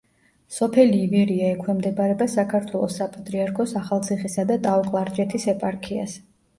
სოფელი 0.53 1.01
ივერია 1.07 1.49
ექვემდებარება 1.57 2.29
საქართველოს 2.37 2.97
საპატრიარქოს 3.03 3.77
ახალციხისა 3.85 4.51
და 4.53 4.61
ტაო-კლარჯეთის 4.69 5.51
ეპარქიას. 5.59 6.23